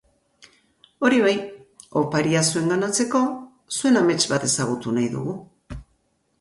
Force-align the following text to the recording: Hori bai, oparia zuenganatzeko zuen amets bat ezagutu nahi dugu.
Hori 1.07 1.19
bai, 1.25 1.33
oparia 2.01 2.41
zuenganatzeko 2.53 3.23
zuen 3.79 4.03
amets 4.03 4.19
bat 4.35 4.51
ezagutu 4.51 4.99
nahi 4.99 5.11
dugu. 5.17 5.41